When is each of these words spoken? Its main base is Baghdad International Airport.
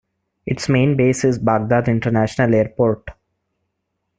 Its 0.47 0.67
main 0.67 0.97
base 0.97 1.23
is 1.23 1.37
Baghdad 1.37 1.87
International 1.87 2.55
Airport. 2.55 3.09